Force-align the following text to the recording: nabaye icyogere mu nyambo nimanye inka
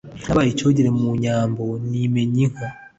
nabaye 0.25 0.49
icyogere 0.51 0.89
mu 0.99 1.09
nyambo 1.23 1.65
nimanye 1.89 2.39
inka 2.45 2.67